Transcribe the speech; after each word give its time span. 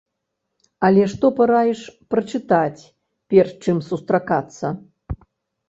Але 0.87 1.03
што 1.13 1.29
параіш 1.39 1.83
прачытаць 2.15 2.81
перш, 3.31 3.55
чым 3.67 3.77
сустракацца? 3.91 4.77